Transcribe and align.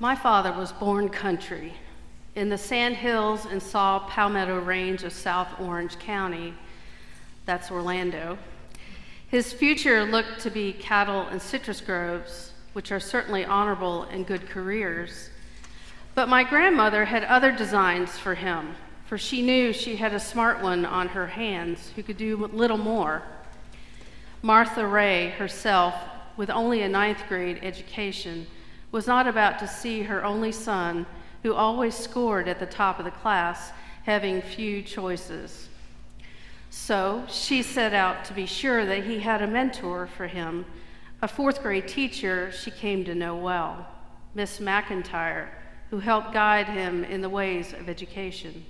My 0.00 0.14
father 0.14 0.52
was 0.52 0.70
born 0.70 1.08
country 1.08 1.74
in 2.36 2.50
the 2.50 2.58
sand 2.58 2.94
hills 2.94 3.46
and 3.46 3.60
saw 3.60 3.98
Palmetto 3.98 4.60
Range 4.60 5.02
of 5.02 5.12
South 5.12 5.48
Orange 5.58 5.98
County. 5.98 6.54
That's 7.46 7.68
Orlando. 7.68 8.38
His 9.26 9.52
future 9.52 10.04
looked 10.04 10.38
to 10.42 10.50
be 10.50 10.72
cattle 10.72 11.22
and 11.22 11.42
citrus 11.42 11.80
groves, 11.80 12.52
which 12.74 12.92
are 12.92 13.00
certainly 13.00 13.44
honorable 13.44 14.04
and 14.04 14.24
good 14.24 14.48
careers. 14.48 15.30
But 16.14 16.28
my 16.28 16.44
grandmother 16.44 17.06
had 17.06 17.24
other 17.24 17.50
designs 17.50 18.16
for 18.16 18.36
him, 18.36 18.76
for 19.06 19.18
she 19.18 19.42
knew 19.42 19.72
she 19.72 19.96
had 19.96 20.14
a 20.14 20.20
smart 20.20 20.62
one 20.62 20.84
on 20.84 21.08
her 21.08 21.26
hands 21.26 21.90
who 21.96 22.04
could 22.04 22.18
do 22.18 22.36
little 22.52 22.78
more. 22.78 23.22
Martha 24.42 24.86
Ray 24.86 25.30
herself, 25.30 25.92
with 26.36 26.50
only 26.50 26.82
a 26.82 26.88
ninth 26.88 27.24
grade 27.28 27.58
education, 27.62 28.46
was 28.90 29.06
not 29.06 29.26
about 29.26 29.58
to 29.58 29.68
see 29.68 30.02
her 30.02 30.24
only 30.24 30.52
son, 30.52 31.06
who 31.42 31.54
always 31.54 31.94
scored 31.94 32.48
at 32.48 32.58
the 32.58 32.66
top 32.66 32.98
of 32.98 33.04
the 33.04 33.10
class, 33.10 33.70
having 34.04 34.40
few 34.40 34.82
choices. 34.82 35.68
So 36.70 37.24
she 37.28 37.62
set 37.62 37.94
out 37.94 38.24
to 38.26 38.34
be 38.34 38.46
sure 38.46 38.84
that 38.84 39.04
he 39.04 39.20
had 39.20 39.42
a 39.42 39.46
mentor 39.46 40.06
for 40.06 40.26
him, 40.26 40.64
a 41.20 41.28
fourth 41.28 41.62
grade 41.62 41.88
teacher 41.88 42.52
she 42.52 42.70
came 42.70 43.04
to 43.04 43.14
know 43.14 43.36
well, 43.36 43.86
Miss 44.34 44.58
McIntyre, 44.58 45.48
who 45.90 45.98
helped 45.98 46.32
guide 46.32 46.68
him 46.68 47.04
in 47.04 47.20
the 47.20 47.28
ways 47.28 47.72
of 47.72 47.88
education. 47.88 48.64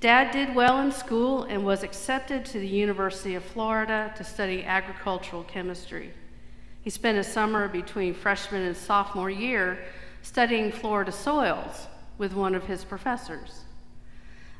Dad 0.00 0.30
did 0.30 0.54
well 0.54 0.80
in 0.80 0.92
school 0.92 1.44
and 1.44 1.64
was 1.64 1.82
accepted 1.82 2.44
to 2.44 2.60
the 2.60 2.68
University 2.68 3.34
of 3.34 3.42
Florida 3.42 4.12
to 4.16 4.22
study 4.22 4.62
agricultural 4.64 5.42
chemistry. 5.44 6.12
He 6.88 6.92
spent 6.92 7.18
a 7.18 7.22
summer 7.22 7.68
between 7.68 8.14
freshman 8.14 8.62
and 8.62 8.74
sophomore 8.74 9.28
year 9.28 9.78
studying 10.22 10.72
Florida 10.72 11.12
soils 11.12 11.86
with 12.16 12.32
one 12.32 12.54
of 12.54 12.64
his 12.64 12.82
professors. 12.82 13.64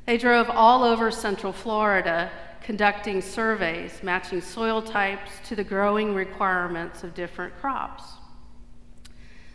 They 0.05 0.19
drove 0.19 0.51
all 0.51 0.85
over 0.85 1.11
Central 1.11 1.55
Florida 1.55 2.31
conducting 2.63 3.23
surveys 3.23 4.03
matching 4.03 4.43
soil 4.43 4.83
types 4.83 5.31
to 5.47 5.57
the 5.57 5.65
growing 5.65 6.15
requirements 6.15 7.03
of 7.03 7.15
different 7.15 7.59
crops. 7.63 8.05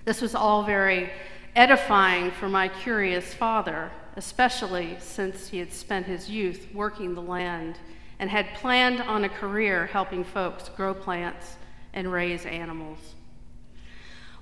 This 0.04 0.20
was 0.20 0.34
all 0.34 0.64
very 0.64 1.12
edifying 1.56 2.32
for 2.32 2.50
my 2.50 2.70
curious 2.70 3.36
father, 3.36 3.92
especially 4.16 4.98
since 5.00 5.48
he 5.50 5.60
had 5.60 5.72
spent 5.72 6.08
his 6.08 6.28
youth 6.28 6.70
working 6.74 7.14
the 7.14 7.22
land 7.22 7.78
and 8.18 8.32
had 8.32 8.56
planned 8.56 9.00
on 9.00 9.26
a 9.26 9.30
career 9.30 9.86
helping 9.86 10.24
folks 10.24 10.70
grow 10.70 10.96
plants 10.96 11.58
and 11.94 12.12
raise 12.12 12.46
animals. 12.46 13.00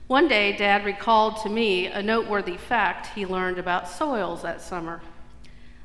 One 0.07 0.27
day, 0.27 0.55
Dad 0.57 0.83
recalled 0.83 1.37
to 1.43 1.49
me 1.49 1.87
a 1.87 2.01
noteworthy 2.01 2.57
fact 2.57 3.07
he 3.15 3.25
learned 3.25 3.57
about 3.57 3.87
soils 3.87 4.41
that 4.41 4.61
summer. 4.61 5.01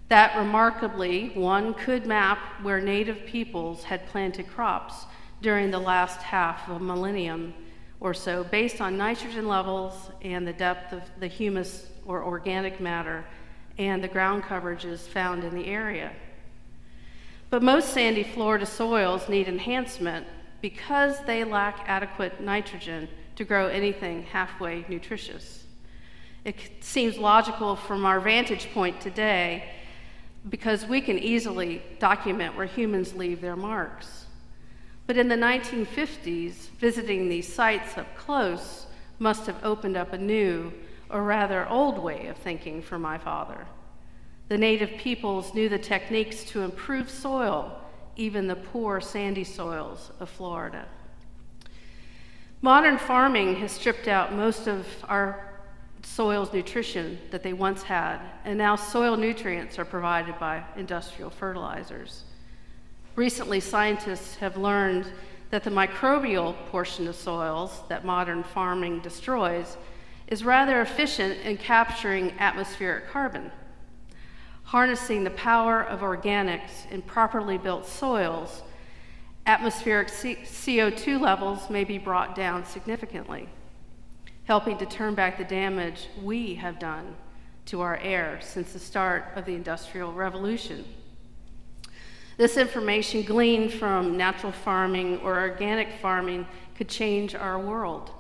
That 0.09 0.37
remarkably, 0.37 1.31
one 1.35 1.75
could 1.75 2.07
map 2.07 2.39
where 2.63 2.81
native 2.81 3.27
peoples 3.27 3.85
had 3.85 4.07
planted 4.09 4.49
crops 4.49 5.05
during 5.43 5.71
the 5.71 5.79
last 5.79 6.23
half 6.23 6.69
of 6.69 6.77
a 6.77 6.85
millennium 6.85 7.55
or 8.01 8.15
so 8.15 8.45
based 8.45 8.81
on 8.81 8.97
nitrogen 8.97 9.49
levels 9.49 10.11
and 10.23 10.47
the 10.47 10.53
depth 10.53 10.93
of 10.93 11.03
the 11.19 11.27
humus 11.27 11.87
or 12.05 12.25
organic 12.25 12.81
matter 12.81 13.25
and 13.79 14.03
the 14.03 14.09
ground 14.09 14.43
coverages 14.43 15.01
found 15.01 15.45
in 15.45 15.55
the 15.55 15.67
area. 15.67 16.13
But 17.51 17.63
most 17.63 17.91
sandy 17.91 18.23
Florida 18.23 18.67
soils 18.67 19.29
need 19.29 19.49
enhancement 19.49 20.27
because 20.61 21.21
they 21.25 21.45
lack 21.45 21.85
adequate 21.87 22.41
nitrogen 22.41 23.09
to 23.37 23.45
grow 23.45 23.69
anything 23.69 24.23
halfway 24.25 24.85
nutritious. 24.89 25.65
It 26.45 26.57
seems 26.81 27.19
logical 27.19 27.77
from 27.77 28.05
our 28.05 28.21
vantage 28.21 28.73
point 28.73 29.01
today 29.01 29.71
because 30.49 30.87
we 30.87 31.01
can 31.01 31.19
easily 31.19 31.83
document 31.99 32.57
where 32.57 32.67
humans 32.67 33.15
leave 33.15 33.41
their 33.41 33.57
marks. 33.57 34.27
But 35.07 35.17
in 35.17 35.29
the 35.29 35.37
1950s, 35.37 36.71
visiting 36.79 37.29
these 37.29 37.53
sites 37.53 37.99
up 37.99 38.17
close 38.17 38.87
must 39.19 39.47
have 39.47 39.65
opened 39.65 39.97
up 39.97 40.13
a 40.13 40.19
new, 40.19 40.73
or 41.11 41.23
rather 41.23 41.69
old 41.69 41.99
way 41.99 42.27
of 42.27 42.37
thinking 42.37 42.83
for 42.83 42.99
my 42.99 43.19
father. 43.19 43.67
The 44.49 44.59
native 44.59 44.99
peoples 44.99 45.55
knew 45.55 45.69
the 45.69 45.79
techniques 45.79 46.45
to 46.45 46.63
improve 46.63 47.11
soil 47.11 47.81
even 48.17 48.47
the 48.47 48.57
poor 48.57 49.01
sandy 49.01 49.45
soils 49.45 50.11
of 50.21 50.29
Florida. 50.29 50.87
Modern 52.63 52.99
farming 52.99 53.57
has 53.57 53.73
stripped 53.73 54.09
out 54.09 54.33
most 54.33 54.67
of 54.67 54.87
our 55.09 55.53
soil's 56.03 56.53
nutrition 56.53 57.19
that 57.31 57.43
they 57.43 57.53
once 57.53 57.83
had, 57.83 58.19
and 58.45 58.57
now 58.57 58.77
soil 58.77 59.17
nutrients 59.17 59.79
are 59.79 59.85
provided 59.85 60.39
by 60.39 60.65
industrial 60.77 61.31
fertilizers. 61.31 62.25
Recently, 63.15 63.61
scientists 63.61 64.37
have 64.37 64.57
learned 64.57 65.07
that 65.51 65.65
the 65.65 65.71
microbial 65.71 66.55
portion 66.67 67.07
of 67.09 67.15
soils 67.15 67.83
that 67.89 68.05
modern 68.05 68.43
farming 68.43 69.01
destroys 69.01 69.77
is 70.29 70.45
rather 70.45 70.81
efficient 70.81 71.41
in 71.43 71.57
capturing 71.57 72.33
atmospheric 72.39 73.09
carbon. 73.09 73.51
Harnessing 74.67 75.23
the 75.23 75.31
power 75.31 75.81
of 75.81 76.01
organics 76.01 76.91
in 76.91 77.01
properly 77.01 77.57
built 77.57 77.87
soils, 77.87 78.63
atmospheric 79.47 80.09
CO2 80.09 81.21
levels 81.21 81.71
may 81.71 81.85
be 81.85 81.99
brought 81.99 82.35
down 82.35 82.65
significantly, 82.65 83.49
helping 84.43 84.77
to 84.79 84.85
turn 84.85 85.15
back 85.15 85.39
the 85.39 85.45
damage 85.45 86.09
we 86.21 86.57
have 86.57 86.81
done 86.81 87.15
to 87.67 87.81
our 87.81 87.97
air 87.99 88.41
since 88.43 88.73
the 88.73 88.79
start 88.81 89.27
of 89.37 89.45
the 89.45 89.55
Industrial 89.55 90.13
Revolution. 90.13 90.85
This 92.37 92.57
information 92.57 93.23
gleaned 93.23 93.73
from 93.73 94.17
natural 94.17 94.51
farming 94.51 95.19
or 95.19 95.39
organic 95.39 95.93
farming 96.03 96.45
could 96.75 96.89
change 96.89 97.37
our 97.37 97.61
world. 97.61 98.11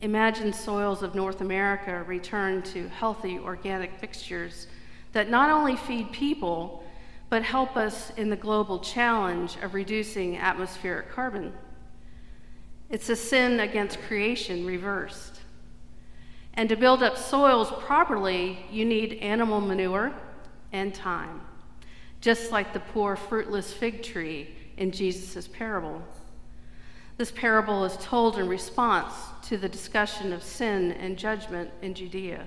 Imagine 0.00 0.52
soils 0.52 1.04
of 1.04 1.14
North 1.14 1.40
America 1.40 2.02
return 2.08 2.60
to 2.62 2.88
healthy 2.88 3.38
organic 3.38 4.02
mixtures 4.02 4.66
that 5.14 5.30
not 5.30 5.48
only 5.48 5.76
feed 5.76 6.12
people, 6.12 6.84
but 7.30 7.42
help 7.42 7.76
us 7.76 8.12
in 8.16 8.28
the 8.28 8.36
global 8.36 8.78
challenge 8.78 9.56
of 9.62 9.72
reducing 9.72 10.36
atmospheric 10.36 11.10
carbon. 11.10 11.52
It's 12.90 13.08
a 13.08 13.16
sin 13.16 13.60
against 13.60 14.00
creation 14.02 14.66
reversed. 14.66 15.40
And 16.52 16.68
to 16.68 16.76
build 16.76 17.02
up 17.02 17.16
soils 17.16 17.72
properly, 17.84 18.58
you 18.70 18.84
need 18.84 19.14
animal 19.14 19.60
manure 19.60 20.12
and 20.72 20.94
time, 20.94 21.40
just 22.20 22.52
like 22.52 22.72
the 22.72 22.80
poor 22.80 23.16
fruitless 23.16 23.72
fig 23.72 24.02
tree 24.02 24.48
in 24.76 24.90
Jesus' 24.90 25.48
parable. 25.48 26.02
This 27.16 27.30
parable 27.30 27.84
is 27.84 27.96
told 27.98 28.38
in 28.38 28.48
response 28.48 29.14
to 29.42 29.56
the 29.56 29.68
discussion 29.68 30.32
of 30.32 30.42
sin 30.42 30.92
and 30.92 31.16
judgment 31.16 31.70
in 31.82 31.94
Judea. 31.94 32.46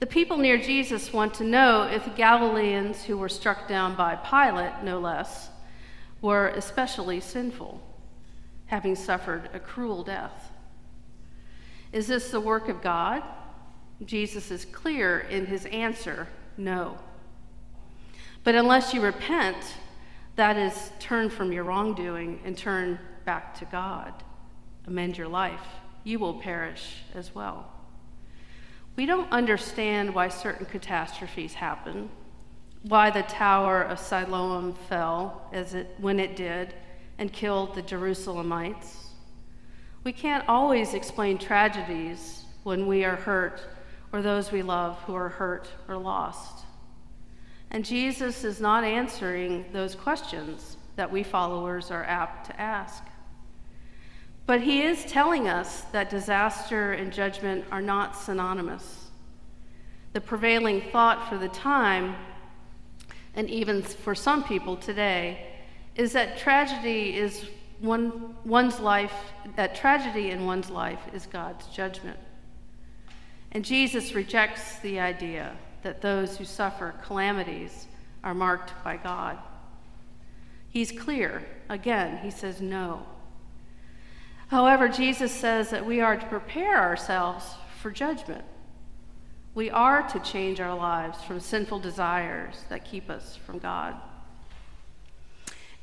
The 0.00 0.06
people 0.06 0.38
near 0.38 0.56
Jesus 0.56 1.12
want 1.12 1.34
to 1.34 1.44
know 1.44 1.82
if 1.82 2.04
the 2.04 2.10
Galileans 2.10 3.04
who 3.04 3.18
were 3.18 3.28
struck 3.28 3.68
down 3.68 3.94
by 3.94 4.16
Pilate, 4.16 4.82
no 4.82 4.98
less, 4.98 5.50
were 6.22 6.48
especially 6.48 7.20
sinful, 7.20 7.82
having 8.66 8.96
suffered 8.96 9.50
a 9.52 9.60
cruel 9.60 10.02
death. 10.02 10.52
Is 11.92 12.06
this 12.06 12.30
the 12.30 12.40
work 12.40 12.70
of 12.70 12.80
God? 12.80 13.22
Jesus 14.06 14.50
is 14.50 14.64
clear 14.64 15.20
in 15.20 15.44
his 15.44 15.66
answer 15.66 16.28
no. 16.56 16.98
But 18.42 18.54
unless 18.54 18.94
you 18.94 19.02
repent, 19.02 19.58
that 20.36 20.56
is, 20.56 20.92
turn 20.98 21.28
from 21.28 21.52
your 21.52 21.64
wrongdoing 21.64 22.40
and 22.46 22.56
turn 22.56 22.98
back 23.26 23.58
to 23.58 23.66
God, 23.66 24.14
amend 24.86 25.18
your 25.18 25.28
life, 25.28 25.60
you 26.04 26.18
will 26.18 26.34
perish 26.40 27.02
as 27.14 27.34
well. 27.34 27.70
We 28.96 29.06
don't 29.06 29.30
understand 29.32 30.14
why 30.14 30.28
certain 30.28 30.66
catastrophes 30.66 31.54
happen, 31.54 32.10
why 32.82 33.10
the 33.10 33.22
Tower 33.22 33.82
of 33.82 33.98
Siloam 33.98 34.74
fell 34.88 35.48
as 35.52 35.74
it, 35.74 35.94
when 35.98 36.20
it 36.20 36.36
did 36.36 36.74
and 37.18 37.32
killed 37.32 37.74
the 37.74 37.82
Jerusalemites. 37.82 38.96
We 40.04 40.12
can't 40.12 40.48
always 40.48 40.94
explain 40.94 41.38
tragedies 41.38 42.44
when 42.62 42.86
we 42.86 43.04
are 43.04 43.16
hurt 43.16 43.60
or 44.12 44.22
those 44.22 44.50
we 44.50 44.62
love 44.62 44.98
who 45.02 45.14
are 45.14 45.28
hurt 45.28 45.68
or 45.88 45.96
lost. 45.96 46.64
And 47.70 47.84
Jesus 47.84 48.42
is 48.44 48.60
not 48.60 48.82
answering 48.82 49.66
those 49.72 49.94
questions 49.94 50.76
that 50.96 51.10
we 51.10 51.22
followers 51.22 51.90
are 51.90 52.04
apt 52.04 52.46
to 52.46 52.60
ask. 52.60 53.04
But 54.50 54.62
he 54.62 54.82
is 54.82 55.04
telling 55.04 55.46
us 55.46 55.82
that 55.92 56.10
disaster 56.10 56.94
and 56.94 57.12
judgment 57.12 57.64
are 57.70 57.80
not 57.80 58.16
synonymous. 58.16 59.10
The 60.12 60.20
prevailing 60.20 60.80
thought 60.90 61.28
for 61.28 61.38
the 61.38 61.46
time, 61.50 62.16
and 63.36 63.48
even 63.48 63.80
for 63.80 64.12
some 64.12 64.42
people 64.42 64.76
today, 64.76 65.52
is 65.94 66.12
that 66.14 66.36
tragedy 66.36 67.16
is 67.16 67.46
one, 67.78 68.34
one's 68.44 68.80
life, 68.80 69.14
that 69.54 69.76
tragedy 69.76 70.32
in 70.32 70.44
one's 70.46 70.68
life 70.68 71.02
is 71.12 71.26
God's 71.26 71.68
judgment. 71.68 72.18
And 73.52 73.64
Jesus 73.64 74.16
rejects 74.16 74.80
the 74.80 74.98
idea 74.98 75.56
that 75.84 76.02
those 76.02 76.36
who 76.36 76.44
suffer 76.44 76.92
calamities 77.06 77.86
are 78.24 78.34
marked 78.34 78.72
by 78.82 78.96
God. 78.96 79.38
He's 80.70 80.90
clear. 80.90 81.44
Again, 81.68 82.18
he 82.18 82.32
says 82.32 82.60
no. 82.60 83.06
However, 84.50 84.88
Jesus 84.88 85.30
says 85.30 85.70
that 85.70 85.86
we 85.86 86.00
are 86.00 86.16
to 86.16 86.26
prepare 86.26 86.76
ourselves 86.76 87.54
for 87.80 87.92
judgment. 87.92 88.44
We 89.54 89.70
are 89.70 90.02
to 90.08 90.18
change 90.18 90.60
our 90.60 90.74
lives 90.74 91.22
from 91.22 91.38
sinful 91.38 91.78
desires 91.78 92.64
that 92.68 92.84
keep 92.84 93.08
us 93.08 93.38
from 93.46 93.60
God. 93.60 93.94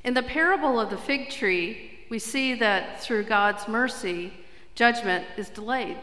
In 0.03 0.13
the 0.13 0.21
parable 0.21 0.81
of 0.81 0.89
the 0.89 0.97
fig 0.97 1.29
tree, 1.29 1.91
we 2.09 2.19
see 2.19 2.55
that 2.55 3.01
through 3.01 3.23
God's 3.23 3.69
mercy, 3.69 4.33
judgment 4.75 5.25
is 5.37 5.49
delayed. 5.49 5.97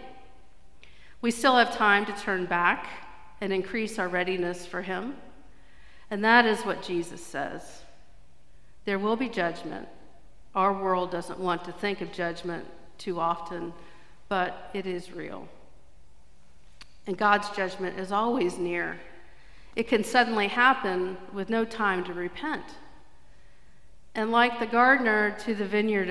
We 1.21 1.31
still 1.31 1.57
have 1.57 1.77
time 1.77 2.07
to 2.07 2.13
turn 2.13 2.47
back 2.47 2.87
and 3.43 3.53
increase 3.53 3.99
our 3.99 4.09
readiness 4.09 4.65
for 4.65 4.81
Him. 4.81 5.17
And 6.11 6.25
that 6.25 6.47
is 6.47 6.63
what 6.63 6.83
Jesus 6.83 7.23
says. 7.23 7.83
There 8.87 8.99
will 8.99 9.17
be 9.17 9.29
judgment. 9.29 9.87
Our 10.55 10.73
world 10.73 11.11
doesn't 11.11 11.39
want 11.39 11.65
to 11.65 11.73
think 11.73 12.01
of 12.01 12.13
judgment 12.13 12.65
too 12.99 13.19
often, 13.19 13.73
but 14.29 14.71
it 14.73 14.87
is 14.87 15.13
real. 15.13 15.49
And 17.07 17.19
God's 17.19 17.51
judgment 17.51 17.99
is 17.99 18.13
always 18.13 18.57
near. 18.57 18.99
It 19.77 19.89
can 19.89 20.05
suddenly 20.05 20.49
happen 20.49 21.17
with 21.33 21.51
no 21.51 21.65
time 21.65 22.05
to 22.05 22.15
repent. 22.15 22.65
And 24.15 24.31
like 24.31 24.61
the 24.61 24.67
gardener 24.67 25.37
to 25.41 25.55
the 25.55 25.67
vineyard 25.67 26.09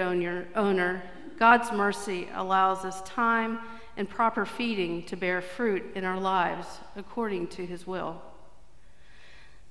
owner, 0.55 1.03
God's 1.39 1.71
mercy 1.71 2.27
allows 2.33 2.83
us 2.83 3.01
time 3.03 3.59
and 3.95 4.09
proper 4.09 4.45
feeding 4.45 5.03
to 5.03 5.15
bear 5.15 5.41
fruit 5.41 5.83
in 5.95 6.03
our 6.03 6.19
lives 6.19 6.67
according 6.95 7.47
to 7.47 7.65
his 7.65 7.87
will. 7.87 8.21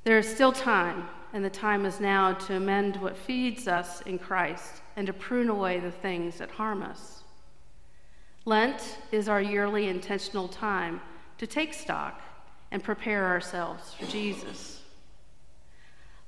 There 0.04 0.18
is 0.18 0.26
still 0.26 0.52
time, 0.52 1.08
and 1.32 1.44
the 1.44 1.50
time 1.50 1.86
is 1.86 2.00
now 2.00 2.32
to 2.32 2.56
amend 2.56 2.96
what 2.96 3.16
feeds 3.16 3.68
us 3.68 4.00
in 4.02 4.18
Christ 4.18 4.82
and 4.96 5.06
to 5.06 5.12
prune 5.12 5.48
away 5.48 5.78
the 5.78 5.92
things 5.92 6.38
that 6.38 6.50
harm 6.50 6.82
us. 6.82 7.22
Lent 8.44 8.98
is 9.12 9.28
our 9.28 9.40
yearly 9.40 9.88
intentional 9.88 10.48
time 10.48 11.00
to 11.38 11.46
take 11.46 11.72
stock 11.72 12.20
and 12.72 12.82
prepare 12.82 13.26
ourselves 13.26 13.94
for 13.94 14.06
Jesus. 14.06 14.80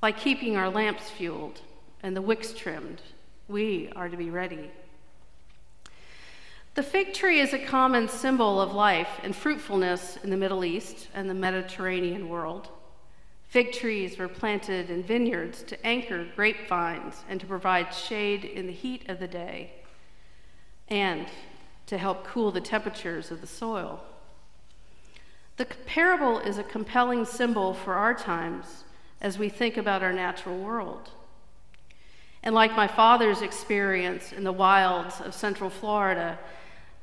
By 0.01 0.13
keeping 0.13 0.57
our 0.57 0.71
lamps 0.71 1.11
fueled 1.11 1.61
and 2.03 2.15
the 2.17 2.23
wicks 2.23 2.53
trimmed, 2.53 3.03
we 3.49 3.91
are 3.97 4.09
to 4.09 4.17
be 4.17 4.31
ready. 4.31 4.71
The 6.75 6.83
fig 6.83 7.13
tree 7.13 7.41
is 7.41 7.53
a 7.53 7.59
common 7.59 8.09
symbol 8.09 8.61
of 8.61 8.73
life 8.73 9.21
and 9.25 9.35
fruitfulness 9.35 10.19
in 10.23 10.31
the 10.31 10.37
Middle 10.37 10.65
East 10.65 11.09
and 11.15 11.29
the 11.29 11.35
Mediterranean 11.35 12.29
world. 12.29 12.69
Fig 13.55 13.71
trees 13.71 14.19
were 14.19 14.27
planted 14.27 14.91
in 14.91 15.05
vineyards 15.05 15.63
to 15.63 15.87
anchor 15.87 16.27
grapevines 16.35 17.23
and 17.29 17.39
to 17.39 17.47
provide 17.47 17.95
shade 17.95 18.45
in 18.45 18.67
the 18.67 18.73
heat 18.73 19.09
of 19.09 19.21
the 19.21 19.29
day 19.29 19.71
and 20.89 21.29
to 21.87 21.97
help 21.97 22.27
cool 22.27 22.51
the 22.51 22.61
temperatures 22.61 23.31
of 23.31 23.41
the 23.41 23.47
soil. 23.47 24.03
The 25.57 25.67
parable 25.87 26.41
is 26.41 26.59
a 26.59 26.65
compelling 26.65 27.25
symbol 27.25 27.75
for 27.75 27.95
our 27.95 28.13
times 28.13 28.83
as 29.21 29.39
we 29.39 29.49
think 29.49 29.77
about 29.77 30.03
our 30.03 30.13
natural 30.13 30.59
world. 30.59 31.11
And 32.43 32.57
like 32.57 32.75
my 32.75 32.89
father's 32.89 33.41
experience 33.41 34.33
in 34.33 34.43
the 34.43 34.51
wilds 34.51 35.21
of 35.21 35.33
Central 35.33 35.71
Florida, 35.71 36.41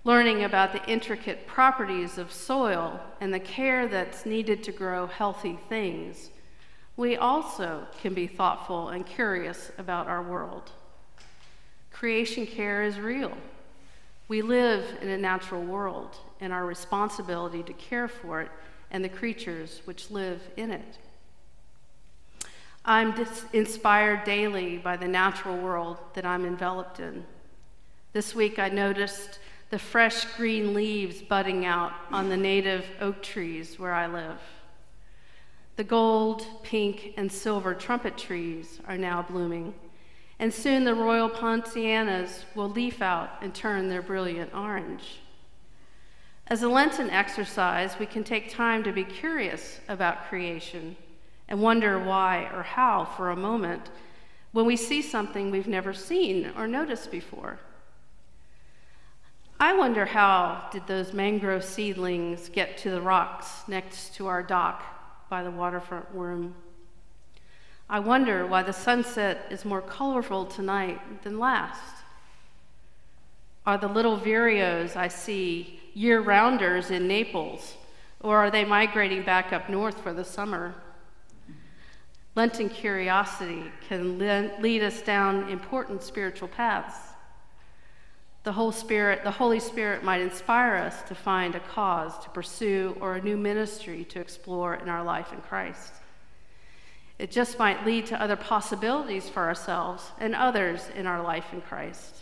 learning 0.03 0.43
about 0.43 0.73
the 0.73 0.85
intricate 0.85 1.47
properties 1.47 2.17
of 2.17 2.29
soil 2.29 2.99
and 3.21 3.33
the 3.33 3.39
care 3.39 3.87
that's 3.87 4.25
needed 4.25 4.65
to 4.65 4.73
grow 4.73 5.07
healthy 5.07 5.57
things, 5.69 6.30
we 7.01 7.17
also 7.17 7.87
can 7.99 8.13
be 8.13 8.27
thoughtful 8.27 8.89
and 8.89 9.03
curious 9.03 9.71
about 9.79 10.07
our 10.07 10.21
world. 10.21 10.69
Creation 11.91 12.45
care 12.45 12.83
is 12.83 12.99
real. 12.99 13.35
We 14.27 14.43
live 14.43 14.85
in 15.01 15.09
a 15.09 15.17
natural 15.17 15.63
world, 15.63 16.15
and 16.39 16.53
our 16.53 16.63
responsibility 16.63 17.63
to 17.63 17.73
care 17.73 18.07
for 18.07 18.41
it 18.41 18.51
and 18.91 19.03
the 19.03 19.09
creatures 19.09 19.81
which 19.85 20.11
live 20.11 20.41
in 20.57 20.69
it. 20.69 20.99
I'm 22.85 23.15
dis- 23.15 23.45
inspired 23.51 24.23
daily 24.23 24.77
by 24.77 24.95
the 24.95 25.07
natural 25.07 25.57
world 25.57 25.97
that 26.13 26.23
I'm 26.23 26.45
enveloped 26.45 26.99
in. 26.99 27.25
This 28.13 28.35
week 28.35 28.59
I 28.59 28.69
noticed 28.69 29.39
the 29.71 29.79
fresh 29.79 30.25
green 30.37 30.75
leaves 30.75 31.19
budding 31.19 31.65
out 31.65 31.93
on 32.11 32.29
the 32.29 32.37
native 32.37 32.85
oak 32.99 33.23
trees 33.23 33.79
where 33.79 33.93
I 33.93 34.05
live. 34.05 34.39
The 35.81 35.87
gold, 35.87 36.45
pink, 36.61 37.15
and 37.17 37.31
silver 37.31 37.73
trumpet 37.73 38.15
trees 38.15 38.79
are 38.87 38.99
now 38.99 39.23
blooming, 39.23 39.73
and 40.37 40.53
soon 40.53 40.83
the 40.83 40.93
royal 40.93 41.27
poincianas 41.27 42.43
will 42.53 42.69
leaf 42.69 43.01
out 43.01 43.31
and 43.41 43.51
turn 43.51 43.89
their 43.89 44.03
brilliant 44.03 44.53
orange. 44.53 45.21
As 46.45 46.61
a 46.61 46.69
Lenten 46.69 47.09
exercise, 47.09 47.97
we 47.97 48.05
can 48.05 48.23
take 48.23 48.51
time 48.51 48.83
to 48.83 48.91
be 48.91 49.03
curious 49.03 49.79
about 49.87 50.27
creation 50.27 50.97
and 51.47 51.59
wonder 51.63 51.97
why 51.97 52.47
or 52.53 52.61
how 52.61 53.03
for 53.03 53.31
a 53.31 53.35
moment 53.35 53.89
when 54.51 54.67
we 54.67 54.75
see 54.75 55.01
something 55.01 55.49
we've 55.49 55.65
never 55.65 55.95
seen 55.95 56.51
or 56.55 56.67
noticed 56.67 57.09
before. 57.09 57.57
I 59.59 59.73
wonder 59.73 60.05
how 60.05 60.69
did 60.71 60.85
those 60.85 61.11
mangrove 61.11 61.63
seedlings 61.63 62.49
get 62.49 62.77
to 62.77 62.91
the 62.91 63.01
rocks 63.01 63.63
next 63.67 64.13
to 64.17 64.27
our 64.27 64.43
dock 64.43 64.99
by 65.31 65.41
the 65.41 65.49
waterfront 65.49 66.05
room? 66.13 66.53
I 67.89 67.99
wonder 67.99 68.45
why 68.45 68.63
the 68.63 68.73
sunset 68.73 69.47
is 69.49 69.63
more 69.63 69.81
colorful 69.81 70.45
tonight 70.45 71.23
than 71.23 71.39
last. 71.39 72.03
Are 73.65 73.77
the 73.77 73.87
little 73.87 74.19
vireos 74.19 74.97
I 74.97 75.07
see 75.07 75.79
year 75.93 76.19
rounders 76.19 76.91
in 76.91 77.07
Naples, 77.07 77.77
or 78.19 78.39
are 78.39 78.51
they 78.51 78.65
migrating 78.65 79.23
back 79.23 79.53
up 79.53 79.69
north 79.69 80.01
for 80.01 80.13
the 80.13 80.25
summer? 80.25 80.75
Lenten 82.35 82.67
curiosity 82.67 83.63
can 83.87 84.19
lead 84.61 84.83
us 84.83 85.01
down 85.01 85.47
important 85.47 86.03
spiritual 86.03 86.49
paths. 86.49 87.10
The 88.43 88.53
Holy 88.53 88.73
Spirit, 88.73 89.23
the 89.23 89.31
Holy 89.31 89.59
Spirit 89.59 90.03
might 90.03 90.21
inspire 90.21 90.75
us 90.75 91.03
to 91.03 91.13
find 91.13 91.53
a 91.53 91.59
cause 91.59 92.17
to 92.23 92.29
pursue 92.31 92.97
or 92.99 93.13
a 93.13 93.21
new 93.21 93.37
ministry 93.37 94.03
to 94.05 94.19
explore 94.19 94.73
in 94.75 94.89
our 94.89 95.03
life 95.03 95.31
in 95.31 95.41
Christ. 95.41 95.93
It 97.19 97.29
just 97.29 97.59
might 97.59 97.85
lead 97.85 98.07
to 98.07 98.19
other 98.19 98.35
possibilities 98.35 99.29
for 99.29 99.43
ourselves 99.43 100.09
and 100.19 100.33
others 100.33 100.89
in 100.95 101.05
our 101.05 101.21
life 101.21 101.53
in 101.53 101.61
Christ. 101.61 102.15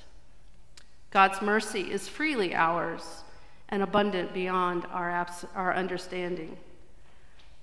God's 1.09 1.41
mercy 1.41 1.89
is 1.89 2.09
freely 2.09 2.53
ours 2.53 3.23
and 3.69 3.81
abundant 3.81 4.33
beyond 4.33 4.85
our, 4.91 5.09
abs- 5.09 5.45
our 5.55 5.73
understanding. 5.73 6.57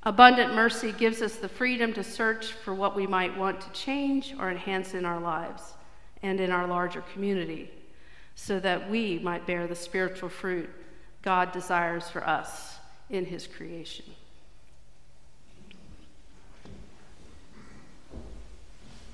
Abundant 0.02 0.54
mercy 0.54 0.92
gives 0.92 1.20
us 1.20 1.36
the 1.36 1.48
freedom 1.48 1.92
to 1.92 2.02
search 2.02 2.52
for 2.52 2.72
what 2.72 2.96
we 2.96 3.06
might 3.06 3.36
want 3.36 3.60
to 3.60 3.70
change 3.72 4.34
or 4.40 4.50
enhance 4.50 4.94
in 4.94 5.04
our 5.04 5.20
lives 5.20 5.74
and 6.22 6.40
in 6.40 6.50
our 6.50 6.66
larger 6.66 7.02
community 7.12 7.70
so 8.36 8.60
that 8.60 8.88
we 8.88 9.18
might 9.18 9.46
bear 9.46 9.66
the 9.66 9.74
spiritual 9.74 10.28
fruit 10.28 10.70
God 11.22 11.50
desires 11.50 12.08
for 12.08 12.24
us 12.24 12.76
in 13.10 13.24
His 13.24 13.48
creation. 13.48 14.04